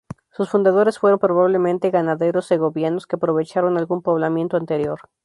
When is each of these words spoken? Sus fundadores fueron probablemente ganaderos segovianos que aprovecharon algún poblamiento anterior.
Sus 0.31 0.49
fundadores 0.49 0.97
fueron 0.97 1.19
probablemente 1.19 1.91
ganaderos 1.91 2.47
segovianos 2.47 3.05
que 3.05 3.17
aprovecharon 3.17 3.77
algún 3.77 4.01
poblamiento 4.01 4.57
anterior. 4.57 4.99